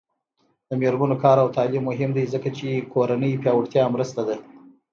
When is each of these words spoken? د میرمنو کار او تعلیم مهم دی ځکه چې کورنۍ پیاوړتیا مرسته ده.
د 0.67 0.69
میرمنو 0.81 1.15
کار 1.23 1.37
او 1.43 1.49
تعلیم 1.57 1.83
مهم 1.89 2.11
دی 2.17 2.23
ځکه 2.33 2.49
چې 2.57 2.87
کورنۍ 2.93 3.31
پیاوړتیا 3.41 3.83
مرسته 3.95 4.21
ده. 4.27 4.35